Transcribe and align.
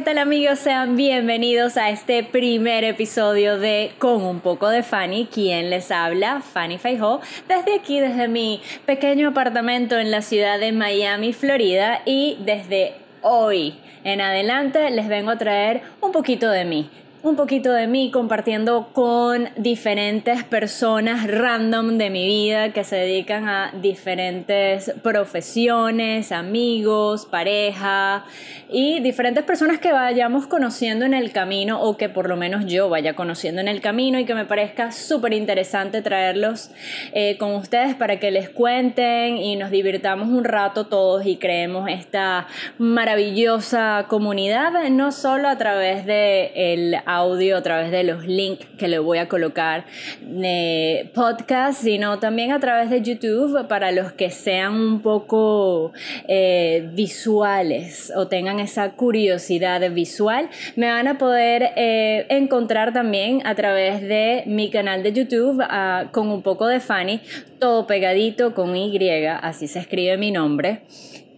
¿qué 0.00 0.04
tal 0.04 0.16
amigos? 0.16 0.60
Sean 0.60 0.96
bienvenidos 0.96 1.76
a 1.76 1.90
este 1.90 2.24
primer 2.24 2.84
episodio 2.84 3.58
de 3.58 3.92
Con 3.98 4.22
un 4.22 4.40
poco 4.40 4.70
de 4.70 4.82
Fanny, 4.82 5.26
quien 5.26 5.68
les 5.68 5.90
habla, 5.90 6.40
Fanny 6.40 6.78
Feijó, 6.78 7.20
desde 7.46 7.74
aquí, 7.74 8.00
desde 8.00 8.26
mi 8.26 8.62
pequeño 8.86 9.28
apartamento 9.28 9.98
en 9.98 10.10
la 10.10 10.22
ciudad 10.22 10.58
de 10.58 10.72
Miami, 10.72 11.34
Florida, 11.34 12.00
y 12.06 12.38
desde 12.46 12.94
hoy 13.20 13.74
en 14.02 14.22
adelante 14.22 14.90
les 14.90 15.06
vengo 15.06 15.32
a 15.32 15.36
traer 15.36 15.82
un 16.00 16.12
poquito 16.12 16.48
de 16.48 16.64
mí 16.64 16.88
un 17.22 17.36
poquito 17.36 17.72
de 17.72 17.86
mí 17.86 18.10
compartiendo 18.10 18.88
con 18.94 19.50
diferentes 19.56 20.42
personas 20.44 21.26
random 21.26 21.98
de 21.98 22.08
mi 22.08 22.26
vida 22.26 22.72
que 22.72 22.82
se 22.82 22.96
dedican 22.96 23.46
a 23.46 23.72
diferentes 23.74 24.92
profesiones, 25.02 26.32
amigos, 26.32 27.26
pareja 27.26 28.24
y 28.70 29.00
diferentes 29.00 29.44
personas 29.44 29.80
que 29.80 29.92
vayamos 29.92 30.46
conociendo 30.46 31.04
en 31.04 31.12
el 31.12 31.30
camino 31.32 31.82
o 31.82 31.98
que 31.98 32.08
por 32.08 32.26
lo 32.26 32.36
menos 32.36 32.64
yo 32.64 32.88
vaya 32.88 33.14
conociendo 33.14 33.60
en 33.60 33.68
el 33.68 33.82
camino 33.82 34.18
y 34.18 34.24
que 34.24 34.34
me 34.34 34.46
parezca 34.46 34.90
súper 34.90 35.34
interesante 35.34 36.00
traerlos 36.00 36.70
eh, 37.12 37.36
con 37.36 37.54
ustedes 37.54 37.94
para 37.94 38.18
que 38.18 38.30
les 38.30 38.48
cuenten 38.48 39.36
y 39.36 39.56
nos 39.56 39.70
divirtamos 39.70 40.28
un 40.28 40.44
rato 40.44 40.86
todos 40.86 41.26
y 41.26 41.36
creemos 41.36 41.86
esta 41.90 42.46
maravillosa 42.78 44.06
comunidad, 44.08 44.88
no 44.88 45.12
solo 45.12 45.48
a 45.48 45.58
través 45.58 46.06
de 46.06 46.52
el 46.54 46.96
audio 47.14 47.56
a 47.56 47.62
través 47.62 47.90
de 47.90 48.04
los 48.04 48.26
links 48.26 48.66
que 48.78 48.88
le 48.88 48.98
voy 48.98 49.18
a 49.18 49.28
colocar 49.28 49.84
de 50.20 51.10
podcast, 51.14 51.82
sino 51.82 52.18
también 52.18 52.52
a 52.52 52.60
través 52.60 52.90
de 52.90 53.02
YouTube 53.02 53.66
para 53.68 53.92
los 53.92 54.12
que 54.12 54.30
sean 54.30 54.74
un 54.74 55.00
poco 55.02 55.92
eh, 56.28 56.88
visuales 56.92 58.12
o 58.16 58.28
tengan 58.28 58.60
esa 58.60 58.92
curiosidad 58.92 59.90
visual. 59.90 60.48
Me 60.76 60.88
van 60.88 61.08
a 61.08 61.18
poder 61.18 61.70
eh, 61.76 62.26
encontrar 62.28 62.92
también 62.92 63.46
a 63.46 63.54
través 63.54 64.00
de 64.02 64.44
mi 64.46 64.70
canal 64.70 65.02
de 65.02 65.12
YouTube 65.12 65.62
ah, 65.62 66.08
con 66.12 66.28
un 66.28 66.42
poco 66.42 66.66
de 66.66 66.80
Fanny, 66.80 67.20
todo 67.58 67.86
pegadito 67.86 68.54
con 68.54 68.76
Y, 68.76 68.98
así 69.26 69.68
se 69.68 69.78
escribe 69.78 70.16
mi 70.16 70.30
nombre. 70.30 70.82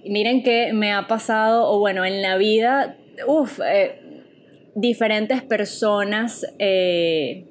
Miren 0.05 0.43
que 0.43 0.73
me 0.73 0.93
ha 0.93 1.07
pasado, 1.07 1.71
o 1.71 1.79
bueno, 1.79 2.05
en 2.05 2.23
la 2.23 2.37
vida, 2.37 2.97
uff, 3.27 3.61
eh, 3.65 4.02
diferentes 4.75 5.43
personas 5.43 6.47
eh, 6.59 7.47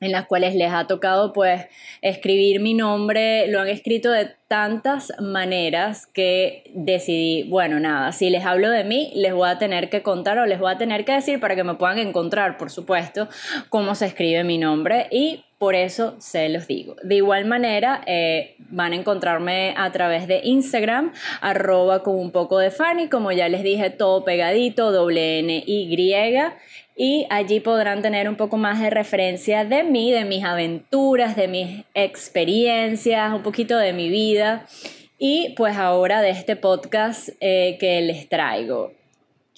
en 0.00 0.12
las 0.12 0.26
cuales 0.26 0.54
les 0.54 0.72
ha 0.72 0.86
tocado 0.86 1.32
pues 1.32 1.66
escribir 2.02 2.60
mi 2.60 2.74
nombre, 2.74 3.48
lo 3.48 3.60
han 3.60 3.68
escrito 3.68 4.10
de 4.10 4.30
tantas 4.46 5.12
maneras 5.20 6.06
que 6.06 6.70
decidí, 6.74 7.48
bueno, 7.48 7.80
nada, 7.80 8.12
si 8.12 8.30
les 8.30 8.44
hablo 8.44 8.70
de 8.70 8.84
mí, 8.84 9.10
les 9.14 9.34
voy 9.34 9.48
a 9.48 9.58
tener 9.58 9.90
que 9.90 10.02
contar 10.02 10.38
o 10.38 10.46
les 10.46 10.58
voy 10.58 10.72
a 10.72 10.78
tener 10.78 11.04
que 11.04 11.12
decir 11.12 11.40
para 11.40 11.56
que 11.56 11.64
me 11.64 11.74
puedan 11.74 11.98
encontrar, 11.98 12.56
por 12.56 12.70
supuesto, 12.70 13.28
cómo 13.68 13.94
se 13.94 14.06
escribe 14.06 14.44
mi 14.44 14.58
nombre 14.58 15.08
y 15.10 15.44
por 15.58 15.74
eso 15.74 16.14
se 16.20 16.48
los 16.48 16.66
digo. 16.66 16.96
De 17.02 17.16
igual 17.16 17.44
manera, 17.44 18.00
eh, 18.06 18.54
van 18.70 18.92
a 18.92 18.96
encontrarme 18.96 19.74
a 19.76 19.90
través 19.90 20.26
de 20.28 20.40
Instagram, 20.44 21.12
arroba 21.40 22.02
con 22.02 22.14
un 22.16 22.30
poco 22.30 22.58
de 22.58 22.70
Fanny, 22.70 23.08
como 23.08 23.32
ya 23.32 23.48
les 23.48 23.62
dije, 23.62 23.90
todo 23.90 24.24
pegadito, 24.24 24.92
doble 24.92 25.40
N 25.40 25.64
Y 25.66 25.88
y 27.00 27.28
allí 27.30 27.60
podrán 27.60 28.02
tener 28.02 28.28
un 28.28 28.34
poco 28.34 28.56
más 28.56 28.80
de 28.80 28.90
referencia 28.90 29.64
de 29.64 29.84
mí, 29.84 30.10
de 30.10 30.24
mis 30.24 30.44
aventuras, 30.44 31.36
de 31.36 31.46
mis 31.46 31.84
experiencias, 31.94 33.32
un 33.32 33.44
poquito 33.44 33.78
de 33.78 33.92
mi 33.92 34.08
vida 34.08 34.66
y 35.16 35.54
pues 35.56 35.76
ahora 35.76 36.22
de 36.22 36.30
este 36.30 36.56
podcast 36.56 37.28
eh, 37.40 37.76
que 37.78 38.00
les 38.00 38.28
traigo. 38.28 38.97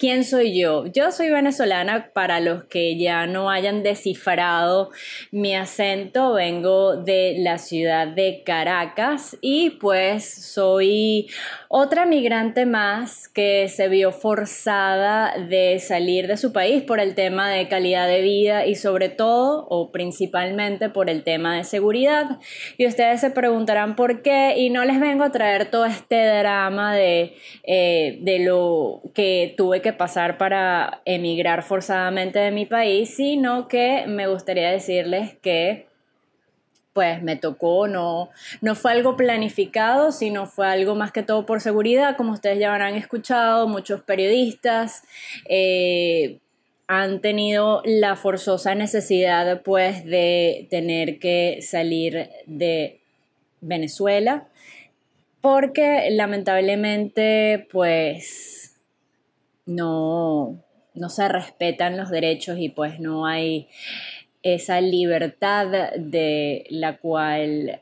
¿Quién 0.01 0.23
soy 0.23 0.59
yo? 0.59 0.87
Yo 0.87 1.11
soy 1.11 1.29
venezolana 1.29 2.09
para 2.11 2.39
los 2.39 2.63
que 2.63 2.97
ya 2.97 3.27
no 3.27 3.51
hayan 3.51 3.83
descifrado 3.83 4.89
mi 5.29 5.53
acento. 5.53 6.33
Vengo 6.33 6.95
de 6.95 7.35
la 7.37 7.59
ciudad 7.59 8.07
de 8.07 8.41
Caracas 8.43 9.37
y 9.41 9.69
pues 9.69 10.25
soy 10.27 11.27
otra 11.67 12.07
migrante 12.07 12.65
más 12.65 13.27
que 13.27 13.67
se 13.67 13.89
vio 13.89 14.11
forzada 14.11 15.37
de 15.37 15.77
salir 15.77 16.25
de 16.25 16.37
su 16.37 16.51
país 16.51 16.81
por 16.81 16.99
el 16.99 17.13
tema 17.13 17.51
de 17.51 17.67
calidad 17.67 18.07
de 18.07 18.21
vida 18.21 18.65
y 18.65 18.73
sobre 18.73 19.09
todo 19.09 19.67
o 19.69 19.91
principalmente 19.91 20.89
por 20.89 21.11
el 21.11 21.23
tema 21.23 21.57
de 21.57 21.63
seguridad. 21.63 22.39
Y 22.75 22.87
ustedes 22.87 23.21
se 23.21 23.29
preguntarán 23.29 23.95
por 23.95 24.23
qué 24.23 24.55
y 24.57 24.71
no 24.71 24.83
les 24.83 24.99
vengo 24.99 25.23
a 25.23 25.31
traer 25.31 25.69
todo 25.69 25.85
este 25.85 26.25
drama 26.25 26.95
de, 26.95 27.35
eh, 27.61 28.17
de 28.21 28.39
lo 28.39 29.03
que 29.13 29.53
tuve 29.55 29.79
que 29.83 29.90
pasar 29.93 30.37
para 30.37 31.01
emigrar 31.05 31.63
forzadamente 31.63 32.39
de 32.39 32.51
mi 32.51 32.65
país, 32.65 33.15
sino 33.15 33.67
que 33.67 34.05
me 34.07 34.27
gustaría 34.27 34.71
decirles 34.71 35.35
que 35.41 35.87
pues 36.93 37.21
me 37.23 37.37
tocó, 37.37 37.87
no, 37.87 38.29
no 38.59 38.75
fue 38.75 38.91
algo 38.91 39.15
planificado, 39.15 40.11
sino 40.11 40.45
fue 40.45 40.67
algo 40.67 40.95
más 40.95 41.11
que 41.11 41.23
todo 41.23 41.45
por 41.45 41.61
seguridad, 41.61 42.17
como 42.17 42.33
ustedes 42.33 42.59
ya 42.59 42.71
habrán 42.73 42.95
escuchado, 42.95 43.67
muchos 43.67 44.01
periodistas 44.01 45.03
eh, 45.47 46.39
han 46.87 47.21
tenido 47.21 47.81
la 47.85 48.17
forzosa 48.17 48.75
necesidad 48.75 49.61
pues 49.61 50.03
de 50.03 50.67
tener 50.69 51.19
que 51.19 51.59
salir 51.61 52.29
de 52.45 52.99
Venezuela, 53.61 54.47
porque 55.39 56.09
lamentablemente 56.11 57.67
pues 57.71 58.70
no, 59.75 60.63
no 60.93 61.09
se 61.09 61.27
respetan 61.27 61.97
los 61.97 62.09
derechos 62.09 62.57
y 62.59 62.69
pues 62.69 62.99
no 62.99 63.25
hay 63.25 63.67
esa 64.43 64.81
libertad 64.81 65.67
de 65.97 66.65
la 66.69 66.97
cual 66.97 67.81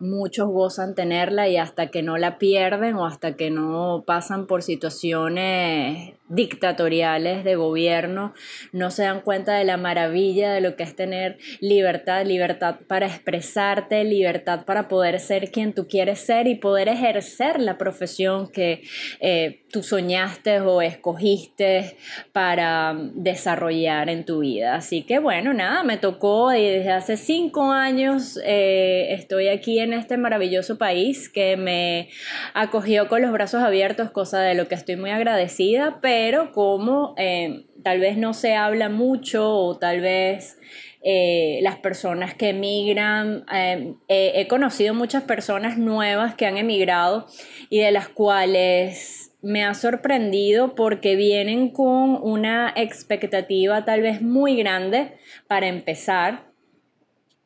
muchos 0.00 0.48
gozan 0.48 0.94
tenerla 0.94 1.48
y 1.48 1.58
hasta 1.58 1.88
que 1.88 2.02
no 2.02 2.16
la 2.16 2.38
pierden 2.38 2.94
o 2.94 3.04
hasta 3.04 3.36
que 3.36 3.50
no 3.50 4.02
pasan 4.06 4.46
por 4.46 4.62
situaciones 4.62 6.14
dictatoriales 6.28 7.44
de 7.44 7.56
gobierno, 7.56 8.32
no 8.72 8.90
se 8.90 9.02
dan 9.02 9.20
cuenta 9.20 9.56
de 9.56 9.64
la 9.64 9.76
maravilla 9.76 10.52
de 10.52 10.62
lo 10.62 10.74
que 10.74 10.84
es 10.84 10.96
tener 10.96 11.38
libertad, 11.60 12.24
libertad 12.24 12.76
para 12.88 13.06
expresarte, 13.06 14.04
libertad 14.04 14.64
para 14.64 14.88
poder 14.88 15.20
ser 15.20 15.50
quien 15.50 15.74
tú 15.74 15.86
quieres 15.86 16.20
ser 16.20 16.46
y 16.46 16.54
poder 16.54 16.88
ejercer 16.88 17.60
la 17.60 17.76
profesión 17.76 18.48
que 18.48 18.82
eh, 19.20 19.59
tú 19.70 19.82
soñaste 19.82 20.60
o 20.60 20.82
escogiste 20.82 21.96
para 22.32 22.94
desarrollar 23.14 24.08
en 24.08 24.24
tu 24.24 24.40
vida. 24.40 24.74
Así 24.74 25.02
que 25.02 25.18
bueno, 25.18 25.54
nada, 25.54 25.82
me 25.82 25.96
tocó 25.96 26.52
y 26.52 26.62
desde 26.62 26.90
hace 26.90 27.16
cinco 27.16 27.70
años 27.70 28.38
eh, 28.44 29.12
estoy 29.12 29.48
aquí 29.48 29.78
en 29.78 29.92
este 29.92 30.16
maravilloso 30.16 30.78
país 30.78 31.28
que 31.28 31.56
me 31.56 32.08
acogió 32.54 33.08
con 33.08 33.22
los 33.22 33.32
brazos 33.32 33.62
abiertos, 33.62 34.10
cosa 34.10 34.40
de 34.40 34.54
lo 34.54 34.68
que 34.68 34.74
estoy 34.74 34.96
muy 34.96 35.10
agradecida, 35.10 35.98
pero 36.00 36.52
como 36.52 37.14
eh, 37.16 37.66
tal 37.82 38.00
vez 38.00 38.16
no 38.16 38.34
se 38.34 38.54
habla 38.54 38.88
mucho 38.88 39.54
o 39.54 39.78
tal 39.78 40.00
vez 40.00 40.58
eh, 41.02 41.60
las 41.62 41.76
personas 41.76 42.34
que 42.34 42.50
emigran, 42.50 43.46
he 44.08 44.46
conocido 44.48 44.92
muchas 44.92 45.22
personas 45.22 45.78
nuevas 45.78 46.34
que 46.34 46.46
han 46.46 46.58
emigrado 46.58 47.26
y 47.70 47.80
de 47.80 47.90
las 47.90 48.08
cuales 48.08 49.29
me 49.42 49.64
ha 49.64 49.74
sorprendido 49.74 50.74
porque 50.74 51.16
vienen 51.16 51.70
con 51.70 52.18
una 52.22 52.72
expectativa 52.76 53.84
tal 53.84 54.02
vez 54.02 54.22
muy 54.22 54.56
grande 54.56 55.16
para 55.46 55.66
empezar 55.66 56.50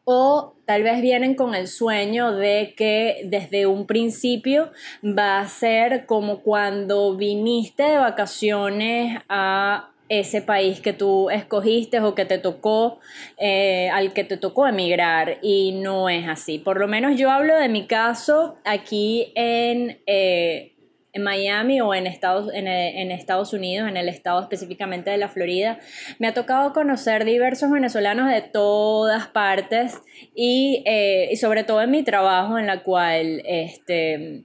o 0.05 0.55
tal 0.67 0.83
vez 0.83 1.01
vienen 1.01 1.35
con 1.35 1.55
el 1.55 1.67
sueño 1.67 2.33
de 2.33 2.75
que 2.77 3.23
desde 3.25 3.67
un 3.67 3.87
principio 3.87 4.71
va 5.03 5.41
a 5.41 5.49
ser 5.49 6.07
como 6.07 6.41
cuando 6.41 7.17
viniste 7.17 7.83
de 7.83 7.99
vacaciones 7.99 9.23
a 9.29 9.91
ese 10.09 10.43
país 10.43 10.81
que 10.81 10.93
tú 10.93 11.31
escogiste 11.31 12.01
o 12.01 12.15
que 12.15 12.27
te 12.27 12.37
tocó, 12.39 12.99
eh, 13.39 13.89
al 13.91 14.13
que 14.13 14.25
te 14.25 14.37
tocó 14.37 14.67
emigrar 14.67 15.39
y 15.41 15.73
no 15.73 16.11
es 16.11 16.29
así. 16.29 16.59
Por 16.59 16.79
lo 16.79 16.87
menos 16.87 17.17
yo 17.17 17.31
hablo 17.31 17.57
de 17.57 17.69
mi 17.69 17.87
caso 17.87 18.57
aquí 18.65 19.33
en... 19.35 19.99
Eh, 20.07 20.74
en 21.15 21.23
Miami 21.23 21.81
o 21.81 21.95
en 21.95 22.07
Estados, 22.07 22.53
en, 22.53 22.67
en, 22.67 23.13
Estados 23.13 23.53
Unidos, 23.53 23.89
en 23.89 23.97
el 23.97 24.09
estado 24.09 24.43
específicamente 24.43 25.11
de 25.11 25.17
la 25.17 25.29
Florida, 25.29 25.79
me 26.19 26.27
ha 26.27 26.35
tocado 26.35 26.73
conocer 26.73 27.25
diversos 27.25 27.71
venezolanos 27.71 28.29
de 28.29 28.43
todas 28.43 29.29
partes 29.29 30.01
y, 30.35 30.83
eh, 30.87 31.29
y 31.31 31.37
sobre 31.37 31.63
todo 31.63 31.81
en 31.83 31.93
mi 31.93 32.03
trabajo 32.03 32.59
en 32.59 32.67
la 32.67 32.83
cual 32.83 33.43
este, 33.47 34.45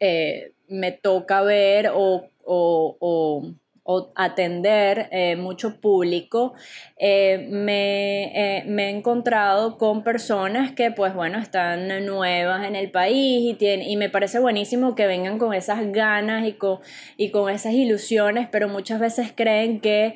eh, 0.00 0.52
me 0.68 0.92
toca 0.92 1.42
ver 1.42 1.90
o, 1.94 2.28
o 2.44 3.42
o 3.84 4.12
atender 4.14 5.08
eh, 5.10 5.34
mucho 5.34 5.80
público, 5.80 6.54
eh, 6.96 7.48
me, 7.50 8.62
me, 8.66 8.86
he 8.86 8.90
encontrado 8.90 9.76
con 9.76 10.04
personas 10.04 10.70
que 10.70 10.92
pues 10.92 11.14
bueno, 11.14 11.38
están 11.38 11.88
nuevas 12.06 12.64
en 12.64 12.76
el 12.76 12.92
país 12.92 13.50
y, 13.50 13.54
tienen, 13.54 13.88
y 13.88 13.96
me 13.96 14.08
parece 14.08 14.38
buenísimo 14.38 14.94
que 14.94 15.06
vengan 15.08 15.38
con 15.38 15.52
esas 15.52 15.90
ganas 15.90 16.46
y 16.46 16.52
con, 16.52 16.78
y 17.16 17.30
con 17.30 17.50
esas 17.50 17.72
ilusiones, 17.72 18.46
pero 18.52 18.68
muchas 18.68 19.00
veces 19.00 19.32
creen 19.34 19.80
que 19.80 20.14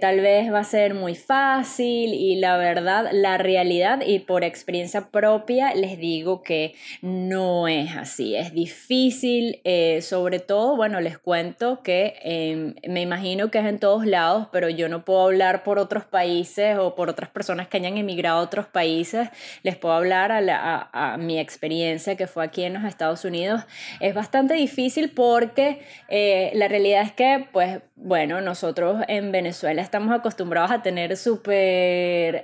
tal 0.00 0.20
vez 0.20 0.50
va 0.52 0.60
a 0.60 0.64
ser 0.64 0.94
muy 0.94 1.14
fácil 1.14 2.14
y 2.14 2.36
la 2.36 2.56
verdad, 2.56 3.10
la 3.12 3.36
realidad 3.36 4.00
y 4.06 4.20
por 4.20 4.42
experiencia 4.42 5.10
propia 5.10 5.74
les 5.74 5.98
digo 5.98 6.42
que 6.42 6.74
no 7.02 7.68
es 7.68 7.94
así, 7.94 8.36
es 8.36 8.54
difícil, 8.54 9.60
sobre 10.00 10.38
todo, 10.38 10.76
bueno, 10.76 11.00
les 11.00 11.18
cuento 11.18 11.82
que 11.82 12.72
me 12.88 13.02
imagino 13.12 13.50
que 13.50 13.58
es 13.58 13.66
en 13.66 13.78
todos 13.78 14.06
lados, 14.06 14.48
pero 14.50 14.70
yo 14.70 14.88
no 14.88 15.04
puedo 15.04 15.26
hablar 15.26 15.64
por 15.64 15.78
otros 15.78 16.04
países 16.04 16.78
o 16.78 16.94
por 16.94 17.10
otras 17.10 17.28
personas 17.28 17.68
que 17.68 17.76
hayan 17.76 17.98
emigrado 17.98 18.38
a 18.38 18.42
otros 18.42 18.66
países. 18.66 19.28
Les 19.62 19.76
puedo 19.76 19.94
hablar 19.94 20.32
a, 20.32 21.16
mi 21.18 21.38
experiencia 21.38 22.16
que 22.16 22.26
fue 22.26 22.42
aquí 22.42 22.64
en 22.64 22.72
los 22.72 22.84
Estados 22.84 23.26
Unidos. 23.26 23.64
Es 24.00 24.14
bastante 24.14 24.54
difícil 24.54 25.10
porque 25.10 25.82
eh, 26.08 26.52
la 26.54 26.68
realidad 26.68 27.02
es 27.02 27.12
que, 27.12 27.46
pues, 27.52 27.82
bueno, 27.96 28.40
nosotros 28.40 29.02
en 29.08 29.30
Venezuela 29.30 29.82
estamos 29.82 30.14
acostumbrados 30.14 30.70
a 30.70 30.80
tener 30.80 31.16
súper 31.18 32.42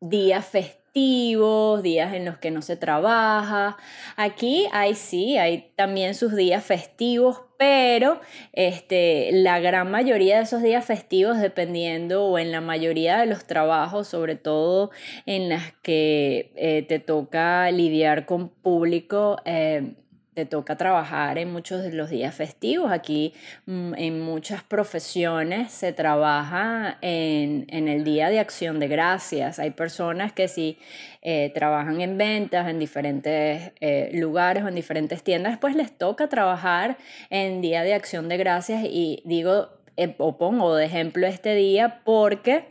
días 0.00 0.44
festivos 0.44 0.85
días 0.96 2.14
en 2.14 2.24
los 2.24 2.38
que 2.38 2.50
no 2.50 2.62
se 2.62 2.76
trabaja. 2.76 3.76
Aquí 4.16 4.66
hay 4.72 4.94
sí, 4.94 5.36
hay 5.36 5.70
también 5.76 6.14
sus 6.14 6.34
días 6.34 6.64
festivos, 6.64 7.42
pero 7.58 8.20
este, 8.52 9.30
la 9.32 9.60
gran 9.60 9.90
mayoría 9.90 10.38
de 10.38 10.44
esos 10.44 10.62
días 10.62 10.84
festivos, 10.84 11.38
dependiendo 11.38 12.24
o 12.24 12.38
en 12.38 12.50
la 12.50 12.60
mayoría 12.60 13.18
de 13.18 13.26
los 13.26 13.46
trabajos, 13.46 14.08
sobre 14.08 14.36
todo 14.36 14.90
en 15.26 15.50
las 15.50 15.72
que 15.82 16.52
eh, 16.56 16.82
te 16.88 16.98
toca 16.98 17.70
lidiar 17.70 18.24
con 18.24 18.48
público, 18.48 19.36
eh, 19.44 19.94
te 20.36 20.44
toca 20.44 20.76
trabajar 20.76 21.38
en 21.38 21.50
muchos 21.50 21.82
de 21.82 21.92
los 21.92 22.10
días 22.10 22.34
festivos. 22.34 22.92
Aquí 22.92 23.32
mm, 23.64 23.94
en 23.94 24.20
muchas 24.20 24.62
profesiones 24.62 25.72
se 25.72 25.94
trabaja 25.94 26.98
en, 27.00 27.64
el 27.70 28.04
Día 28.04 28.28
de 28.28 28.38
Acción 28.38 28.78
de 28.78 28.86
Gracias. 28.86 29.58
Hay 29.58 29.70
personas 29.70 30.34
que 30.34 30.46
si 30.48 30.78
eh, 31.22 31.50
trabajan 31.54 32.02
en 32.02 32.18
ventas 32.18 32.68
en 32.68 32.78
diferentes 32.78 33.72
eh, 33.80 34.10
lugares 34.12 34.62
o 34.62 34.68
en 34.68 34.74
diferentes 34.74 35.22
tiendas, 35.22 35.56
pues 35.56 35.74
les 35.74 35.96
toca 35.96 36.28
trabajar 36.28 36.98
en 37.30 37.62
Día 37.62 37.82
de 37.82 37.94
Acción 37.94 38.28
de 38.28 38.36
Gracias 38.36 38.84
y 38.84 39.22
digo 39.24 39.70
eh, 39.96 40.16
o 40.18 40.36
pongo 40.36 40.76
de 40.76 40.84
ejemplo 40.84 41.26
este 41.26 41.54
día 41.54 42.02
porque 42.04 42.66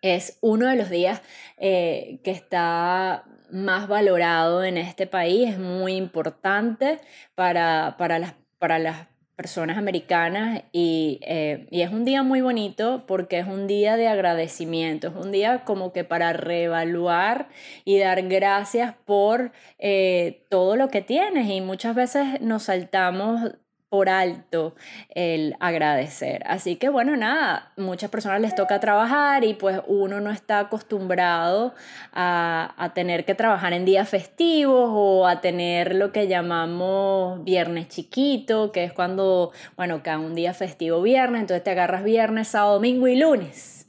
es 0.00 0.38
uno 0.40 0.68
de 0.68 0.76
los 0.76 0.88
días 0.88 1.20
que 1.58 2.20
está 2.24 3.24
más 3.52 3.86
valorado 3.86 4.64
en 4.64 4.78
este 4.78 5.06
país, 5.06 5.50
es 5.50 5.58
muy 5.58 5.94
importante 5.94 6.98
para, 7.34 7.96
para, 7.98 8.18
las, 8.18 8.34
para 8.58 8.78
las 8.78 9.06
personas 9.36 9.76
americanas 9.76 10.62
y, 10.72 11.18
eh, 11.22 11.66
y, 11.70 11.82
es 11.82 11.90
un 11.90 12.04
día 12.04 12.22
muy 12.22 12.40
bonito 12.40 13.04
porque 13.06 13.38
es 13.38 13.46
un 13.46 13.66
día 13.66 13.96
de 13.96 14.08
agradecimiento, 14.08 15.08
es 15.08 15.14
un 15.14 15.32
día 15.32 15.64
como 15.64 15.92
que 15.92 16.04
para 16.04 16.32
reevaluar 16.32 17.48
y 17.84 17.98
dar 17.98 18.22
gracias 18.22 18.94
por 19.04 19.52
eh, 19.78 20.44
todo 20.48 20.76
lo 20.76 20.88
que 20.88 21.02
tienes. 21.02 21.50
Y 21.50 21.60
muchas 21.60 21.94
veces 21.94 22.40
nos 22.40 22.64
saltamos 22.64 23.52
por 23.92 24.08
alto 24.08 24.74
el 25.14 25.54
agradecer. 25.60 26.42
Así 26.46 26.76
que 26.76 26.88
bueno, 26.88 27.14
nada, 27.14 27.72
muchas 27.76 28.08
personas 28.08 28.40
les 28.40 28.54
toca 28.54 28.80
trabajar 28.80 29.44
y 29.44 29.52
pues 29.52 29.82
uno 29.86 30.18
no 30.18 30.30
está 30.30 30.60
acostumbrado 30.60 31.74
a, 32.10 32.74
a, 32.78 32.94
tener 32.94 33.26
que 33.26 33.34
trabajar 33.34 33.74
en 33.74 33.84
días 33.84 34.08
festivos 34.08 34.88
o 34.94 35.26
a 35.26 35.42
tener 35.42 35.94
lo 35.94 36.10
que 36.10 36.26
llamamos 36.26 37.44
viernes 37.44 37.88
chiquito, 37.88 38.72
que 38.72 38.84
es 38.84 38.94
cuando, 38.94 39.52
bueno, 39.76 40.02
cada 40.02 40.20
un 40.20 40.34
día 40.34 40.54
festivo 40.54 41.02
viernes, 41.02 41.42
entonces 41.42 41.62
te 41.62 41.72
agarras 41.72 42.02
viernes, 42.02 42.48
sábado, 42.48 42.76
domingo 42.76 43.08
y 43.08 43.16
lunes 43.16 43.81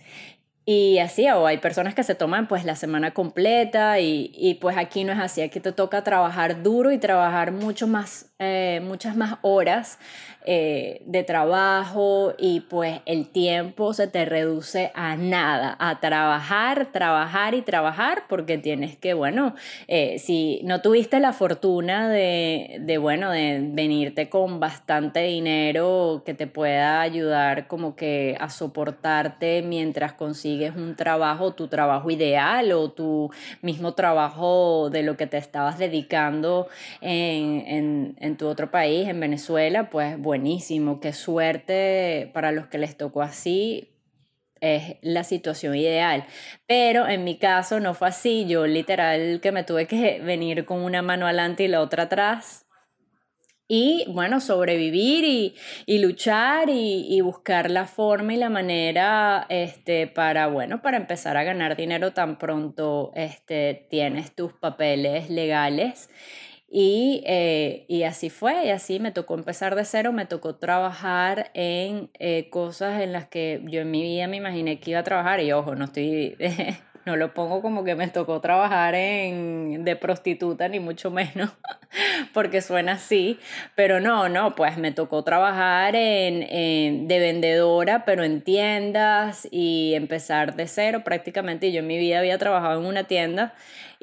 y 0.66 1.00
así, 1.00 1.30
o 1.30 1.46
hay 1.46 1.58
personas 1.58 1.94
que 1.94 2.04
se 2.04 2.16
toman 2.16 2.48
pues 2.48 2.64
la 2.64 2.76
semana 2.76 3.14
completa 3.14 4.00
y, 4.00 4.32
y, 4.34 4.56
pues 4.56 4.78
aquí 4.78 5.04
no 5.04 5.12
es 5.12 5.20
así, 5.20 5.42
aquí 5.42 5.60
te 5.60 5.74
toca 5.74 6.06
trabajar 6.06 6.64
duro 6.64 6.92
y 6.94 6.98
trabajar 6.98 7.52
mucho 7.52 7.86
más, 7.86 8.32
eh, 8.40 8.80
muchas 8.82 9.18
más 9.18 9.40
horas 9.42 10.00
eh, 10.46 11.02
de 11.06 11.24
trabajo 11.24 12.34
y 12.38 12.60
pues 12.62 13.00
el 13.06 13.30
tiempo 13.30 13.94
se 13.94 14.08
te 14.08 14.26
reduce 14.26 14.92
a 14.94 15.16
nada, 15.16 15.78
a 15.80 16.02
trabajar, 16.02 16.92
trabajar 16.92 17.54
y 17.54 17.62
trabajar 17.62 18.24
porque 18.28 18.58
tienes 18.58 18.98
que, 18.98 19.14
bueno, 19.14 19.56
eh, 19.88 20.20
si 20.20 20.60
no 20.66 20.82
tuviste 20.82 21.22
la 21.22 21.32
fortuna 21.32 22.10
de, 22.10 22.78
de, 22.82 22.98
bueno, 22.98 23.32
de 23.32 23.66
venirte 23.72 24.28
con 24.28 24.60
bastante 24.60 25.22
dinero 25.22 26.24
que 26.26 26.34
te 26.34 26.48
pueda 26.48 27.00
ayudar 27.00 27.68
como 27.68 27.96
que 27.96 28.36
a 28.38 28.50
soportarte 28.50 29.62
mientras 29.62 30.12
consigues 30.54 30.76
un 30.76 30.96
trabajo, 30.96 31.54
tu 31.54 31.68
trabajo 31.68 32.12
ideal 32.12 32.72
o 32.74 32.92
tu 32.92 33.32
mismo 33.62 33.94
trabajo 33.94 34.90
de 34.92 35.04
lo 35.04 35.18
que 35.18 35.28
te 35.28 35.38
estabas 35.38 35.78
dedicando 35.80 36.68
en, 37.02 37.64
en, 37.68 38.16
en 38.20 38.38
tu 38.38 38.48
otro 38.48 38.70
país, 38.70 39.08
en 39.08 39.20
Venezuela, 39.20 39.90
pues 39.90 40.20
buenísimo, 40.20 41.00
qué 41.00 41.14
suerte 41.14 42.30
para 42.34 42.52
los 42.52 42.68
que 42.68 42.78
les 42.78 42.98
tocó 42.98 43.22
así, 43.22 43.90
es 44.62 44.98
la 45.02 45.24
situación 45.24 45.76
ideal. 45.76 46.26
Pero 46.68 47.08
en 47.08 47.24
mi 47.24 47.38
caso 47.38 47.80
no 47.80 47.94
fue 47.94 48.10
así, 48.10 48.46
yo 48.46 48.68
literal 48.68 49.40
que 49.42 49.52
me 49.52 49.64
tuve 49.64 49.88
que 49.88 50.22
venir 50.22 50.66
con 50.66 50.82
una 50.82 51.02
mano 51.02 51.26
adelante 51.26 51.64
y 51.64 51.68
la 51.68 51.82
otra 51.82 52.04
atrás. 52.04 52.66
Y 53.68 54.06
bueno, 54.10 54.42
sobrevivir 54.42 55.24
y, 55.24 55.56
y 55.86 56.00
luchar 56.00 56.70
y, 56.70 57.08
y, 57.10 57.22
buscar 57.22 57.72
la 57.72 57.86
forma 57.86 58.34
y 58.34 58.38
la 58.38 58.50
manera 58.50 59.46
este, 59.50 60.08
para, 60.08 60.48
bueno, 60.48 60.82
para 60.82 60.98
empezar 60.98 61.38
a 61.38 61.44
ganar 61.44 61.78
dinero 61.78 62.12
tan 62.12 62.38
pronto 62.38 63.12
este, 63.16 63.88
tienes 63.90 64.36
tus 64.36 64.54
papeles 64.54 65.30
legales. 65.30 66.10
Y, 66.76 67.24
eh, 67.28 67.86
y, 67.88 68.02
así 68.02 68.32
fue, 68.32 68.66
y 68.66 68.70
así 68.72 69.00
me 69.00 69.12
tocó 69.12 69.36
empezar 69.36 69.76
de 69.76 69.86
cero, 69.86 70.12
me 70.12 70.26
tocó 70.26 70.56
trabajar 70.56 71.52
en 71.54 72.10
eh, 72.18 72.50
cosas 72.50 73.00
en 73.00 73.14
las 73.14 73.28
que 73.28 73.62
yo 73.66 73.82
en 73.82 73.92
mi 73.92 74.02
vida 74.02 74.28
me 74.28 74.38
imaginé 74.38 74.80
que 74.80 74.90
iba 74.90 75.00
a 75.02 75.04
trabajar, 75.04 75.40
y 75.40 75.52
ojo, 75.52 75.76
no 75.76 75.86
estoy, 75.86 76.36
no 77.06 77.16
lo 77.16 77.34
pongo 77.34 77.62
como 77.62 77.84
que 77.84 77.96
me 77.96 78.08
tocó 78.08 78.40
trabajar 78.40 78.96
en, 78.96 79.84
de 79.84 79.96
prostituta, 79.96 80.68
ni 80.68 80.80
mucho 80.80 81.12
menos, 81.12 81.52
porque 82.34 82.62
suena 82.62 82.94
así, 82.94 83.40
pero 83.76 84.00
no, 84.00 84.30
no, 84.30 84.56
pues 84.56 84.78
me 84.78 84.92
tocó 84.92 85.24
trabajar 85.24 85.96
en, 85.96 87.08
de 87.08 87.20
vendedora, 87.20 88.06
pero 88.06 88.24
en 88.24 88.42
tiendas 88.42 89.48
y 89.52 89.94
empezar 89.96 90.56
de 90.56 90.68
cero 90.68 91.02
prácticamente, 91.04 91.72
yo 91.72 91.80
en 91.80 91.88
mi 91.88 91.98
vida 91.98 92.20
había 92.20 92.38
trabajado 92.38 92.80
en 92.80 92.86
una 92.86 93.04
tienda 93.04 93.54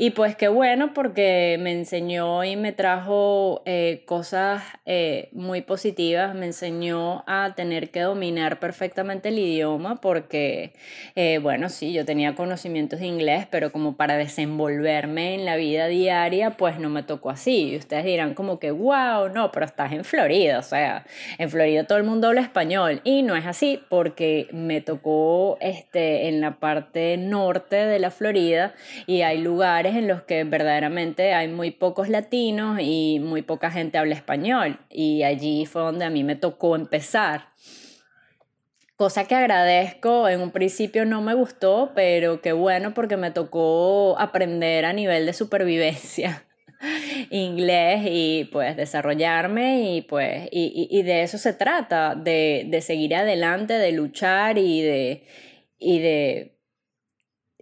y 0.03 0.13
pues 0.13 0.35
qué 0.35 0.49
bueno 0.49 0.95
porque 0.95 1.59
me 1.61 1.73
enseñó 1.73 2.43
y 2.43 2.57
me 2.57 2.73
trajo 2.73 3.61
eh, 3.67 4.03
cosas 4.07 4.63
eh, 4.87 5.29
muy 5.33 5.61
positivas, 5.61 6.35
me 6.35 6.47
enseñó 6.47 7.23
a 7.27 7.53
tener 7.55 7.91
que 7.91 8.01
dominar 8.01 8.61
perfectamente 8.61 9.29
el 9.29 9.39
idioma 9.39 10.01
porque, 10.01 10.73
eh, 11.17 11.39
bueno, 11.43 11.69
sí, 11.69 11.93
yo 11.93 12.07
tenía 12.07 12.35
conocimientos 12.35 13.01
de 13.01 13.09
inglés, 13.09 13.47
pero 13.51 13.73
como 13.73 13.99
para 13.99 14.17
desenvolverme 14.17 15.35
en 15.35 15.45
la 15.45 15.57
vida 15.57 15.87
diaria, 15.87 16.53
pues 16.53 16.79
no 16.79 16.89
me 16.89 17.03
tocó 17.03 17.29
así. 17.29 17.73
Y 17.73 17.77
ustedes 17.77 18.07
dirán 18.07 18.33
como 18.33 18.59
que, 18.59 18.71
wow, 18.71 19.29
no, 19.29 19.53
pero 19.53 19.67
estás 19.67 19.93
en 19.93 20.05
Florida, 20.05 20.61
o 20.61 20.63
sea, 20.63 21.05
en 21.37 21.51
Florida 21.51 21.85
todo 21.85 21.99
el 21.99 22.05
mundo 22.05 22.29
habla 22.29 22.41
español. 22.41 23.03
Y 23.05 23.23
no 23.23 23.37
es 23.37 23.45
así 23.45 23.83
porque 23.91 24.49
me 24.51 24.81
tocó 24.81 25.59
este, 25.61 26.29
en 26.29 26.41
la 26.41 26.53
parte 26.53 27.19
norte 27.19 27.77
de 27.77 27.99
la 27.99 28.11
Florida 28.11 28.73
y 29.07 29.21
hay 29.21 29.37
lugares 29.43 29.90
en 29.95 30.09
los 30.09 30.23
que 30.23 30.45
verdaderamente 30.45 31.35
hay 31.35 31.49
muy 31.49 31.71
pocos 31.71 32.09
latinos 32.09 32.79
y 32.81 33.21
muy 33.21 33.43
poca 33.43 33.71
gente 33.71 33.99
habla 33.99 34.15
español. 34.15 34.79
Y 34.91 35.23
allí 35.23 35.67
fue 35.67 35.83
donde 35.83 36.05
a 36.05 36.11
mí 36.11 36.25
me 36.25 36.37
tocó 36.37 36.77
empezar. 36.77 37.49
Cosa 38.97 39.25
que 39.27 39.35
agradezco, 39.35 40.29
en 40.29 40.43
un 40.43 40.51
principio 40.51 41.07
no 41.07 41.23
me 41.23 41.35
gustó, 41.35 41.93
pero 41.95 42.43
qué 42.43 42.53
bueno 42.53 42.93
porque 42.93 43.17
me 43.17 43.31
tocó 43.31 44.19
aprender 44.19 44.85
a 44.85 44.93
nivel 44.93 45.25
de 45.25 45.33
supervivencia 45.33 46.45
inglés 47.31 48.03
y 48.05 48.49
pues 48.53 48.77
desarrollarme 48.77 49.95
y 49.95 50.03
pues 50.03 50.49
y, 50.53 50.89
y, 50.91 51.03
de 51.03 51.23
eso 51.23 51.39
se 51.39 51.55
trata, 51.55 52.15
de, 52.15 52.67
de 52.69 52.83
seguir 52.83 53.15
adelante, 53.15 53.75
de 53.75 53.93
luchar 53.93 54.59
y 54.59 54.83
de, 54.83 55.25
y 55.79 55.99
de 56.01 56.60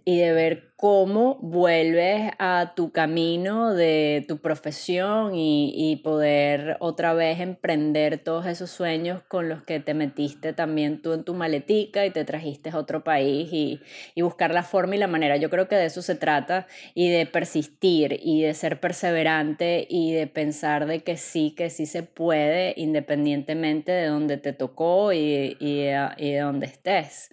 y 0.09 0.17
de 0.17 0.33
ver 0.33 0.69
cómo 0.75 1.37
vuelves 1.39 2.31
a 2.39 2.73
tu 2.75 2.91
camino 2.91 3.75
de 3.75 4.25
tu 4.27 4.39
profesión 4.39 5.33
y, 5.35 6.01
poder 6.03 6.77
otra 6.79 7.13
vez 7.13 7.41
emprender 7.41 8.17
todos 8.17 8.47
esos 8.47 8.71
sueños 8.71 9.21
con 9.27 9.49
los 9.49 9.61
que 9.61 9.79
te 9.81 9.93
metiste 9.93 10.53
también 10.53 11.01
tú 11.01 11.13
en 11.13 11.25
tu 11.25 11.35
maletica 11.35 12.05
y 12.05 12.11
te 12.11 12.25
trajiste 12.25 12.71
a 12.71 12.77
otro 12.77 13.03
país 13.03 13.49
y, 13.51 13.81
buscar 14.19 14.51
la 14.51 14.63
forma 14.63 14.95
y 14.95 14.99
la 14.99 15.07
manera. 15.07 15.37
Yo 15.37 15.51
creo 15.51 15.67
que 15.67 15.75
de 15.75 15.85
eso 15.85 16.01
se 16.01 16.15
trata 16.15 16.65
y 16.95 17.09
de 17.09 17.27
persistir 17.27 18.19
y 18.23 18.41
de 18.41 18.55
ser 18.55 18.79
perseverante 18.79 19.85
y 19.87 20.13
de 20.13 20.25
pensar 20.25 20.87
de 20.87 21.01
que 21.03 21.17
sí, 21.17 21.53
que 21.55 21.69
sí 21.69 21.85
se 21.85 22.01
puede 22.01 22.73
independientemente 22.77 23.91
de 23.91 24.07
donde 24.07 24.37
te 24.37 24.53
tocó 24.53 25.13
y, 25.13 25.55
y 25.59 25.83
de 25.83 26.39
donde 26.39 26.65
estés. 26.65 27.29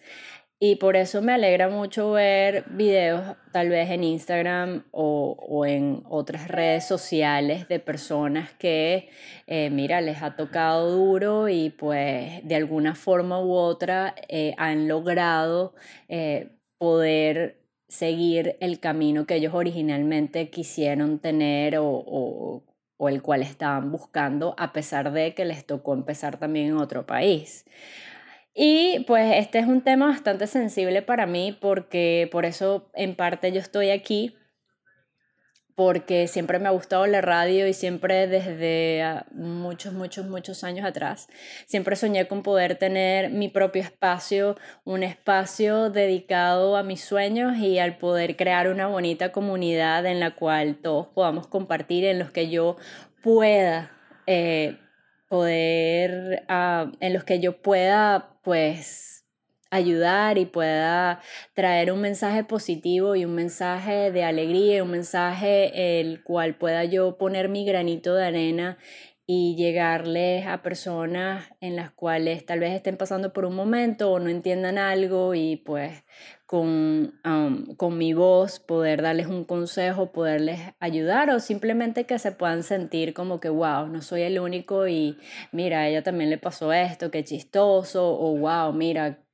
Y 0.58 0.76
por 0.76 0.96
eso 0.96 1.20
me 1.20 1.34
alegra 1.34 1.68
mucho 1.68 2.12
ver 2.12 2.64
videos 2.70 3.36
tal 3.52 3.68
vez 3.68 3.90
en 3.90 4.04
Instagram 4.04 4.84
o, 4.90 5.66
en 5.66 6.02
otras 6.08 6.48
redes 6.48 6.86
sociales 6.86 7.68
de 7.68 7.78
personas 7.78 8.54
que, 8.54 9.10
eh, 9.46 9.68
mira, 9.70 10.00
les 10.00 10.22
ha 10.22 10.34
tocado 10.34 10.90
duro 10.90 11.50
y 11.50 11.68
pues 11.70 12.42
de 12.42 12.54
alguna 12.54 12.94
forma 12.94 13.38
u 13.38 13.52
otra 13.52 14.14
eh, 14.28 14.54
han 14.56 14.88
logrado 14.88 15.74
eh, 16.08 16.52
poder 16.78 17.60
seguir 17.88 18.56
el 18.60 18.80
camino 18.80 19.26
que 19.26 19.36
ellos 19.36 19.52
originalmente 19.54 20.48
quisieron 20.48 21.18
tener 21.18 21.76
o, 21.78 22.62
o 22.96 23.08
el 23.10 23.20
cual 23.20 23.42
estaban 23.42 23.92
buscando 23.92 24.54
a 24.58 24.72
pesar 24.72 25.12
de 25.12 25.34
que 25.34 25.44
les 25.44 25.66
tocó 25.66 25.92
empezar 25.92 26.38
también 26.38 26.68
en 26.68 26.78
otro 26.78 27.04
país. 27.04 27.66
Y 28.58 29.00
pues 29.00 29.34
este 29.36 29.58
es 29.58 29.66
un 29.66 29.82
tema 29.82 30.06
bastante 30.06 30.46
sensible 30.46 31.02
para 31.02 31.26
mí 31.26 31.54
porque 31.60 32.26
por 32.32 32.46
eso 32.46 32.88
en 32.94 33.14
parte 33.14 33.52
yo 33.52 33.60
estoy 33.60 33.90
aquí, 33.90 34.34
porque 35.74 36.26
siempre 36.26 36.58
me 36.58 36.68
ha 36.68 36.70
gustado 36.70 37.06
la 37.06 37.20
radio 37.20 37.68
y 37.68 37.74
siempre 37.74 38.26
desde 38.26 39.02
ah, 39.02 39.26
muchos, 39.30 39.92
muchos, 39.92 40.26
muchos 40.26 40.64
años 40.64 40.86
atrás, 40.86 41.28
siempre 41.66 41.96
soñé 41.96 42.28
con 42.28 42.42
poder 42.42 42.76
tener 42.76 43.28
mi 43.28 43.50
propio 43.50 43.82
espacio, 43.82 44.56
un 44.84 45.02
espacio 45.02 45.90
dedicado 45.90 46.78
a 46.78 46.82
mis 46.82 47.02
sueños 47.02 47.58
y 47.58 47.78
al 47.78 47.98
poder 47.98 48.36
crear 48.36 48.68
una 48.68 48.86
bonita 48.86 49.32
comunidad 49.32 50.06
en 50.06 50.18
la 50.18 50.34
cual 50.34 50.76
todos 50.76 51.08
podamos 51.08 51.46
compartir, 51.46 52.06
en 52.06 52.18
los 52.18 52.30
que 52.30 52.48
yo 52.48 52.78
pueda. 53.22 53.90
Eh, 54.26 54.78
poder, 55.28 56.44
ah, 56.48 56.92
en 57.00 57.12
los 57.12 57.24
que 57.24 57.40
yo 57.40 57.60
pueda 57.60 58.38
pues 58.42 59.24
ayudar 59.70 60.38
y 60.38 60.46
pueda 60.46 61.20
traer 61.54 61.92
un 61.92 62.00
mensaje 62.00 62.44
positivo 62.44 63.16
y 63.16 63.24
un 63.24 63.34
mensaje 63.34 64.12
de 64.12 64.24
alegría, 64.24 64.82
un 64.82 64.90
mensaje 64.90 66.00
el 66.00 66.22
cual 66.22 66.54
pueda 66.54 66.84
yo 66.84 67.18
poner 67.18 67.48
mi 67.48 67.64
granito 67.64 68.14
de 68.14 68.24
arena 68.26 68.78
y 69.28 69.56
llegarles 69.56 70.46
a 70.46 70.62
personas 70.62 71.44
en 71.60 71.74
las 71.74 71.90
cuales 71.90 72.46
tal 72.46 72.60
vez 72.60 72.72
estén 72.72 72.96
pasando 72.96 73.32
por 73.32 73.44
un 73.44 73.56
momento 73.56 74.12
o 74.12 74.20
no 74.20 74.30
entiendan 74.30 74.78
algo 74.78 75.34
y 75.34 75.56
pues 75.56 76.04
con, 76.46 77.20
con 77.76 77.98
mi 77.98 78.14
voz 78.14 78.60
poder 78.60 79.02
darles 79.02 79.26
un 79.26 79.44
consejo, 79.44 80.12
poderles 80.12 80.60
ayudar 80.78 81.30
o 81.30 81.40
simplemente 81.40 82.04
que 82.04 82.20
se 82.20 82.30
puedan 82.30 82.62
sentir 82.62 83.14
como 83.14 83.40
que, 83.40 83.48
wow, 83.48 83.88
no 83.88 84.00
soy 84.00 84.22
el 84.22 84.38
único 84.38 84.86
y 84.86 85.18
mira, 85.50 85.80
a 85.80 85.88
ella 85.88 86.04
también 86.04 86.30
le 86.30 86.38
pasó 86.38 86.72
esto, 86.72 87.10
qué 87.10 87.24
chistoso 87.24 88.16
o 88.16 88.36
wow, 88.36 88.72
mira, 88.72 89.25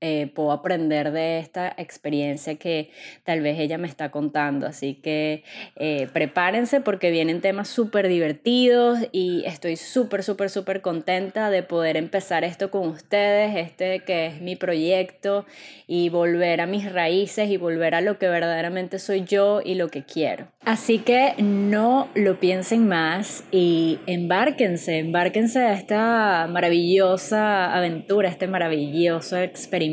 eh, 0.00 0.30
puedo 0.32 0.52
aprender 0.52 1.10
de 1.10 1.40
esta 1.40 1.74
experiencia 1.76 2.54
que 2.54 2.92
tal 3.24 3.40
vez 3.40 3.58
ella 3.58 3.78
me 3.78 3.88
está 3.88 4.12
contando. 4.12 4.66
Así 4.68 4.94
que 4.94 5.42
eh, 5.74 6.06
prepárense 6.12 6.80
porque 6.80 7.10
vienen 7.10 7.40
temas 7.40 7.66
súper 7.68 8.06
divertidos 8.06 9.00
y 9.10 9.42
estoy 9.44 9.74
súper, 9.74 10.22
súper, 10.22 10.50
súper 10.50 10.82
contenta 10.82 11.50
de 11.50 11.64
poder 11.64 11.96
empezar 11.96 12.44
esto 12.44 12.70
con 12.70 12.86
ustedes, 12.86 13.56
este 13.56 14.00
que 14.04 14.26
es 14.26 14.40
mi 14.40 14.54
proyecto 14.54 15.46
y 15.88 16.10
volver 16.10 16.60
a 16.60 16.66
mis 16.66 16.92
raíces 16.92 17.50
y 17.50 17.56
volver 17.56 17.96
a 17.96 18.00
lo 18.00 18.18
que 18.18 18.28
verdaderamente 18.28 19.00
soy 19.00 19.24
yo 19.24 19.62
y 19.64 19.74
lo 19.74 19.88
que 19.88 20.04
quiero. 20.04 20.46
Así 20.64 20.98
que 20.98 21.34
no 21.38 22.08
lo 22.14 22.38
piensen 22.38 22.86
más 22.86 23.42
y 23.50 23.98
embárquense, 24.06 24.98
embárquense 24.98 25.58
a 25.60 25.72
esta 25.72 26.46
maravillosa 26.48 27.74
aventura, 27.74 28.28
este 28.28 28.46
maravilloso 28.46 29.38
experimento 29.38 29.87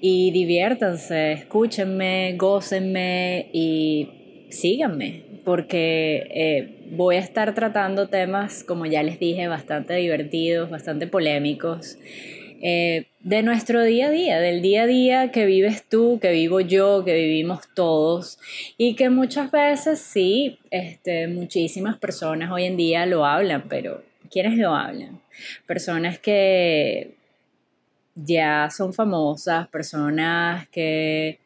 y 0.00 0.30
diviértanse, 0.30 1.32
escúchenme, 1.32 2.34
gócenme 2.36 3.48
y 3.52 4.46
síganme, 4.50 5.22
porque 5.44 6.28
eh, 6.30 6.78
voy 6.90 7.16
a 7.16 7.20
estar 7.20 7.54
tratando 7.54 8.08
temas, 8.08 8.64
como 8.64 8.86
ya 8.86 9.02
les 9.02 9.18
dije, 9.18 9.48
bastante 9.48 9.94
divertidos, 9.94 10.70
bastante 10.70 11.06
polémicos. 11.06 11.98
Eh, 12.60 13.06
de 13.20 13.42
nuestro 13.42 13.84
día 13.84 14.08
a 14.08 14.10
día, 14.10 14.40
del 14.40 14.62
día 14.62 14.82
a 14.82 14.86
día 14.86 15.30
que 15.30 15.46
vives 15.46 15.84
tú, 15.88 16.18
que 16.20 16.32
vivo 16.32 16.60
yo, 16.60 17.04
que 17.04 17.14
vivimos 17.14 17.60
todos 17.74 18.38
y 18.76 18.94
que 18.94 19.10
muchas 19.10 19.50
veces 19.50 20.00
sí, 20.00 20.58
este, 20.70 21.28
muchísimas 21.28 21.98
personas 21.98 22.50
hoy 22.50 22.64
en 22.64 22.76
día 22.76 23.06
lo 23.06 23.24
hablan, 23.24 23.68
pero 23.68 24.02
¿quiénes 24.30 24.56
lo 24.56 24.74
hablan? 24.74 25.20
Personas 25.66 26.18
que 26.18 27.17
ya 28.24 28.68
son 28.70 28.92
famosas, 28.92 29.68
personas 29.68 30.68
que 30.68 31.38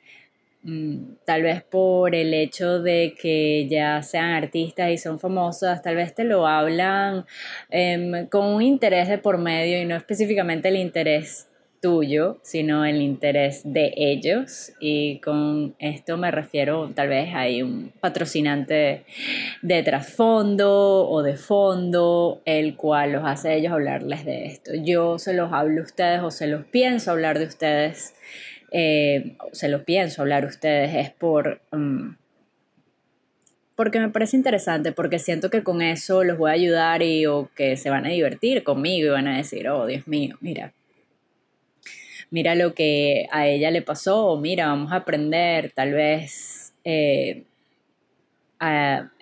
mm, 0.63 0.97
tal 1.25 1.43
vez 1.43 1.63
por 1.63 2.15
el 2.15 2.35
hecho 2.35 2.81
de 2.81 3.15
que 3.21 3.69
ya 3.69 4.03
sean 4.03 4.31
artistas 4.31 4.91
y 4.91 4.99
son 4.99 5.19
famosas, 5.19 5.83
tal 5.83 5.97
vez 5.97 6.15
te 6.15 6.25
lo 6.25 6.47
hablan 6.47 7.27
em, 7.71 8.27
con 8.29 8.47
un 8.47 8.63
interés 8.63 9.09
de 9.09 9.19
por 9.19 9.39
medio 9.39 9.81
y 9.81 9.85
no 9.85 9.97
específicamente 9.97 10.69
el 10.69 10.77
interés 10.77 11.49
tuyo, 11.83 12.39
sino 12.43 12.87
el 12.87 13.03
interés 13.03 13.61
de 13.65 13.93
ellos. 13.97 14.73
Y 14.81 15.19
con 15.19 15.75
esto 15.79 16.17
me 16.17 16.31
refiero, 16.31 16.91
tal 16.95 17.09
vez 17.09 17.35
hay 17.35 17.61
un 17.61 17.93
patrocinante 18.01 19.05
de 19.61 19.83
trasfondo 19.83 21.07
o 21.09 21.23
de 21.23 21.37
fondo, 21.37 22.41
el 22.47 22.77
cual 22.77 23.13
los 23.13 23.25
hace 23.27 23.57
ellos 23.57 23.73
hablarles 23.73 24.25
de 24.25 24.47
esto. 24.47 24.73
Yo 24.75 25.19
se 25.19 25.35
los 25.35 25.53
hablo 25.53 25.83
a 25.83 25.85
ustedes 25.85 26.23
o 26.23 26.31
se 26.31 26.47
los 26.47 26.65
pienso 26.65 27.11
hablar 27.11 27.39
de 27.39 27.47
ustedes, 27.47 28.15
eh, 28.71 29.37
se 29.53 29.69
los 29.69 29.83
pienso 29.83 30.23
hablar 30.23 30.45
a 30.45 30.49
ustedes, 30.49 30.95
es 30.95 31.11
por... 31.11 31.61
Mm, 31.73 32.15
porque 33.75 33.99
me 33.99 34.11
parece 34.11 34.37
interesante, 34.37 34.93
porque 34.93 35.19
siento 35.19 35.51
que 35.51 35.65
con 35.65 35.83
eso 35.83 36.23
los 36.23 36.39
voy 36.39 36.51
a 36.51 36.55
ayudar 36.55 37.03
y 37.03 37.27
o 37.27 37.49
que 37.57 37.77
se 37.77 37.91
van 37.91 38.07
a 38.07 38.11
divertir 38.11 38.63
conmigo 38.63 39.09
y 39.09 39.11
van 39.11 39.27
a 39.27 39.37
decir, 39.37 39.69
oh 39.69 39.87
Dios 39.87 40.07
mío, 40.07 40.37
mira, 40.41 40.73
mira 42.33 42.55
lo 42.55 42.75
que 42.75 43.29
a 43.31 43.47
ella 43.47 43.71
le 43.71 43.83
pasó, 43.83 44.39
mira, 44.39 44.67
vamos 44.67 44.91
a 44.91 44.97
aprender, 44.97 45.71
tal 45.73 45.93
vez 45.93 46.73
eh, 46.83 47.45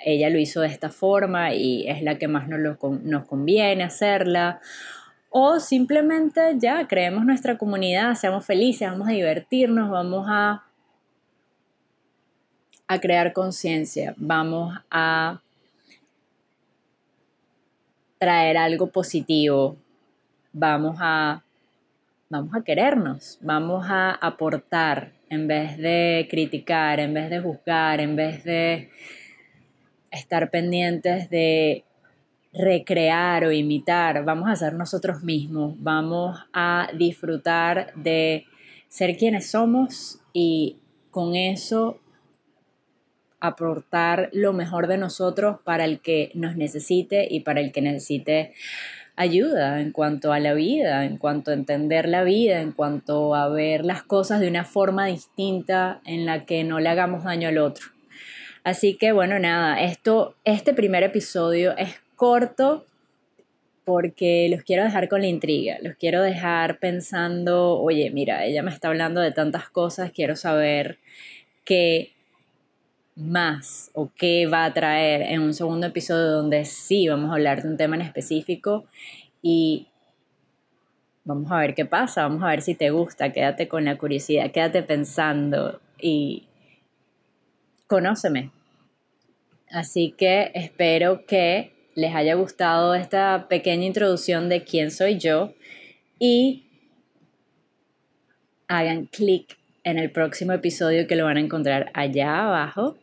ella 0.04 0.30
lo 0.30 0.38
hizo 0.38 0.60
de 0.60 0.68
esta 0.68 0.90
forma 0.90 1.52
y 1.52 1.88
es 1.88 2.02
la 2.02 2.18
que 2.18 2.28
más 2.28 2.46
nos, 2.46 2.78
nos 3.02 3.24
conviene 3.24 3.82
hacerla. 3.82 4.60
O 5.28 5.58
simplemente 5.58 6.40
ya 6.58 6.86
creemos 6.86 7.24
nuestra 7.24 7.58
comunidad, 7.58 8.14
seamos 8.14 8.46
felices, 8.46 8.88
vamos 8.88 9.08
a 9.08 9.12
divertirnos, 9.12 9.90
vamos 9.90 10.26
a, 10.28 10.64
a 12.86 13.00
crear 13.00 13.32
conciencia, 13.32 14.14
vamos 14.18 14.78
a 14.88 15.42
traer 18.18 18.56
algo 18.56 18.88
positivo, 18.88 19.76
vamos 20.52 20.96
a 21.00 21.42
vamos 22.30 22.54
a 22.54 22.62
querernos, 22.62 23.38
vamos 23.42 23.86
a 23.88 24.12
aportar 24.12 25.14
en 25.28 25.48
vez 25.48 25.76
de 25.78 26.28
criticar, 26.30 27.00
en 27.00 27.12
vez 27.12 27.28
de 27.28 27.40
juzgar, 27.40 28.00
en 28.00 28.14
vez 28.14 28.44
de 28.44 28.88
estar 30.12 30.48
pendientes 30.50 31.28
de 31.28 31.84
recrear 32.52 33.44
o 33.44 33.52
imitar, 33.52 34.24
vamos 34.24 34.48
a 34.48 34.54
ser 34.54 34.74
nosotros 34.74 35.24
mismos, 35.24 35.74
vamos 35.78 36.38
a 36.52 36.88
disfrutar 36.96 37.92
de 37.96 38.46
ser 38.88 39.16
quienes 39.16 39.50
somos 39.50 40.20
y 40.32 40.76
con 41.10 41.34
eso 41.34 41.98
aportar 43.40 44.30
lo 44.32 44.52
mejor 44.52 44.86
de 44.86 44.98
nosotros 44.98 45.58
para 45.64 45.84
el 45.84 46.00
que 46.00 46.30
nos 46.34 46.54
necesite 46.56 47.26
y 47.28 47.40
para 47.40 47.60
el 47.60 47.72
que 47.72 47.82
necesite 47.82 48.52
ayuda 49.20 49.82
en 49.82 49.92
cuanto 49.92 50.32
a 50.32 50.40
la 50.40 50.54
vida, 50.54 51.04
en 51.04 51.18
cuanto 51.18 51.50
a 51.50 51.54
entender 51.54 52.08
la 52.08 52.24
vida, 52.24 52.62
en 52.62 52.72
cuanto 52.72 53.34
a 53.34 53.50
ver 53.50 53.84
las 53.84 54.02
cosas 54.02 54.40
de 54.40 54.48
una 54.48 54.64
forma 54.64 55.06
distinta 55.06 56.00
en 56.06 56.24
la 56.24 56.46
que 56.46 56.64
no 56.64 56.80
le 56.80 56.88
hagamos 56.88 57.24
daño 57.24 57.48
al 57.48 57.58
otro. 57.58 57.88
Así 58.64 58.96
que 58.96 59.12
bueno, 59.12 59.38
nada, 59.38 59.82
esto, 59.82 60.36
este 60.44 60.72
primer 60.72 61.02
episodio 61.02 61.76
es 61.76 62.00
corto 62.16 62.86
porque 63.84 64.48
los 64.50 64.62
quiero 64.62 64.84
dejar 64.84 65.10
con 65.10 65.20
la 65.20 65.26
intriga, 65.26 65.76
los 65.82 65.96
quiero 65.96 66.22
dejar 66.22 66.78
pensando, 66.78 67.78
oye, 67.78 68.10
mira, 68.10 68.46
ella 68.46 68.62
me 68.62 68.70
está 68.70 68.88
hablando 68.88 69.20
de 69.20 69.32
tantas 69.32 69.68
cosas, 69.68 70.12
quiero 70.12 70.34
saber 70.34 70.98
qué 71.64 72.12
más 73.16 73.90
o 73.94 74.10
qué 74.14 74.46
va 74.46 74.64
a 74.64 74.72
traer 74.72 75.22
en 75.22 75.42
un 75.42 75.54
segundo 75.54 75.86
episodio 75.86 76.30
donde 76.30 76.64
sí 76.64 77.08
vamos 77.08 77.30
a 77.30 77.34
hablar 77.34 77.62
de 77.62 77.68
un 77.68 77.76
tema 77.76 77.96
en 77.96 78.02
específico 78.02 78.86
y 79.42 79.88
vamos 81.24 81.50
a 81.52 81.58
ver 81.58 81.74
qué 81.74 81.84
pasa, 81.84 82.22
vamos 82.22 82.42
a 82.42 82.48
ver 82.48 82.62
si 82.62 82.74
te 82.74 82.90
gusta, 82.90 83.32
quédate 83.32 83.68
con 83.68 83.84
la 83.84 83.98
curiosidad, 83.98 84.50
quédate 84.50 84.82
pensando 84.82 85.80
y 86.00 86.48
conóceme. 87.86 88.50
Así 89.70 90.14
que 90.16 90.50
espero 90.54 91.26
que 91.26 91.72
les 91.94 92.14
haya 92.14 92.34
gustado 92.34 92.94
esta 92.94 93.46
pequeña 93.48 93.84
introducción 93.84 94.48
de 94.48 94.64
quién 94.64 94.90
soy 94.90 95.18
yo 95.18 95.54
y 96.18 96.66
hagan 98.66 99.06
clic 99.06 99.59
en 99.84 99.98
el 99.98 100.10
próximo 100.10 100.52
episodio 100.52 101.06
que 101.06 101.16
lo 101.16 101.24
van 101.24 101.36
a 101.36 101.40
encontrar 101.40 101.90
allá 101.94 102.46
abajo 102.46 102.96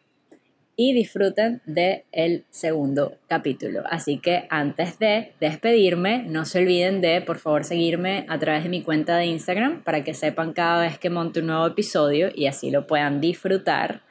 y 0.79 0.93
disfruten 0.93 1.61
del 1.65 2.03
el 2.11 2.45
segundo 2.51 3.17
capítulo. 3.27 3.81
Así 3.89 4.19
que 4.19 4.45
antes 4.51 4.99
de 4.99 5.33
despedirme, 5.41 6.23
no 6.27 6.45
se 6.45 6.59
olviden 6.59 7.01
de 7.01 7.21
por 7.21 7.39
favor 7.39 7.63
seguirme 7.63 8.25
a 8.29 8.37
través 8.37 8.63
de 8.63 8.69
mi 8.69 8.83
cuenta 8.83 9.17
de 9.17 9.25
Instagram 9.25 9.83
para 9.83 10.03
que 10.03 10.13
sepan 10.13 10.53
cada 10.53 10.83
vez 10.83 10.99
que 10.99 11.09
monte 11.09 11.39
un 11.39 11.47
nuevo 11.47 11.65
episodio 11.65 12.29
y 12.33 12.45
así 12.45 12.69
lo 12.69 12.85
puedan 12.85 13.19
disfrutar. 13.19 14.03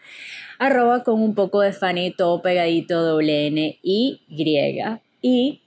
Arroba 0.58 1.04
con 1.04 1.22
un 1.22 1.34
poco 1.36 1.60
de 1.60 1.72
Fanny, 1.72 2.10
todo 2.10 2.42
pegadito, 2.42 3.00
doble 3.00 3.46
N 3.46 3.78
y 3.82 4.22
griega. 4.28 5.02
Y 5.22 5.62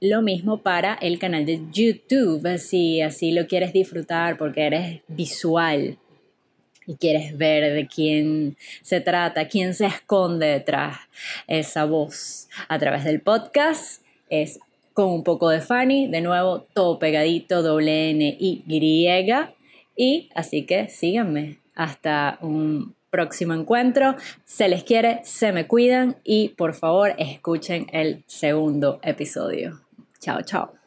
lo 0.00 0.20
mismo 0.20 0.62
para 0.62 0.94
el 0.94 1.18
canal 1.18 1.46
de 1.46 1.62
YouTube, 1.72 2.58
si 2.58 3.00
así 3.00 3.32
lo 3.32 3.46
quieres 3.46 3.72
disfrutar 3.72 4.36
porque 4.36 4.66
eres 4.66 5.00
visual 5.08 5.96
y 6.86 6.96
quieres 6.96 7.36
ver 7.36 7.72
de 7.72 7.86
quién 7.86 8.56
se 8.82 9.00
trata, 9.00 9.48
quién 9.48 9.74
se 9.74 9.86
esconde 9.86 10.46
detrás 10.46 10.98
esa 11.46 11.84
voz 11.84 12.48
a 12.68 12.78
través 12.78 13.04
del 13.04 13.20
podcast, 13.20 14.02
es 14.28 14.58
con 14.94 15.10
un 15.10 15.24
poco 15.24 15.48
de 15.48 15.60
Fanny, 15.60 16.08
de 16.08 16.20
nuevo 16.20 16.66
todo 16.74 16.98
pegadito, 16.98 17.62
doble 17.62 18.10
N 18.10 18.36
y 18.38 18.62
griega. 18.66 19.54
Y 19.96 20.30
así 20.34 20.64
que 20.64 20.88
síganme 20.88 21.58
hasta 21.74 22.38
un 22.40 22.94
próximo 23.10 23.54
encuentro. 23.54 24.16
Se 24.44 24.68
les 24.68 24.84
quiere, 24.84 25.20
se 25.24 25.52
me 25.52 25.66
cuidan 25.66 26.16
y 26.24 26.50
por 26.50 26.74
favor 26.74 27.14
escuchen 27.18 27.86
el 27.92 28.24
segundo 28.26 29.00
episodio. 29.02 29.80
Chao, 30.18 30.42
chao. 30.42 30.81